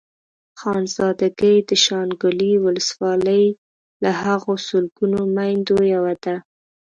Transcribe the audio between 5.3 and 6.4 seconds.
ميندو يوه ده.